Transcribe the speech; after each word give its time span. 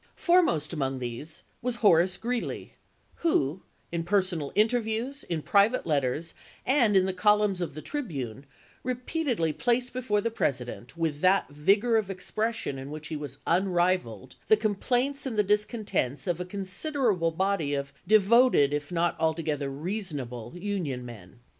Foremost 0.15 0.73
among 0.73 0.97
these 0.97 1.43
was 1.61 1.75
Horace 1.75 2.17
Greeley, 2.17 2.73
who, 3.17 3.61
in 3.91 4.03
personal 4.03 4.51
interviews, 4.55 5.23
in 5.25 5.43
private 5.43 5.85
letters, 5.85 6.33
and 6.65 6.97
in 6.97 7.05
the 7.05 7.13
columns 7.13 7.61
of 7.61 7.75
the" 7.75 7.83
Tribune," 7.91 8.47
repeatedly 8.83 9.53
placed 9.53 9.93
before 9.93 10.19
the 10.19 10.31
Presi 10.31 10.65
dent, 10.65 10.97
with 10.97 11.19
that 11.21 11.49
vigor 11.49 11.97
of 11.97 12.09
expression 12.09 12.79
in 12.79 12.89
which 12.89 13.09
he 13.09 13.15
was 13.15 13.37
unrivaled, 13.45 14.37
the 14.47 14.57
complaints 14.57 15.27
and 15.27 15.37
the 15.37 15.43
discontents 15.43 16.25
of 16.25 16.39
a 16.39 16.45
considerable 16.45 17.29
body 17.29 17.75
of 17.75 17.93
devoted, 18.07 18.73
if 18.73 18.91
not 18.91 19.15
altogether 19.19 19.69
reasonable, 19.69 20.51
Union 20.55 21.05
men. 21.05 21.41